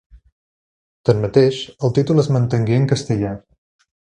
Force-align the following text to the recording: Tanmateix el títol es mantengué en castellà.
Tanmateix 1.09 1.59
el 1.89 1.93
títol 1.99 2.23
es 2.25 2.31
mantengué 2.39 2.81
en 2.83 2.89
castellà. 2.97 3.37